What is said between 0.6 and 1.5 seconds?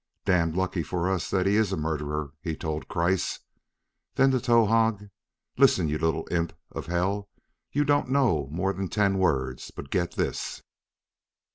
for us that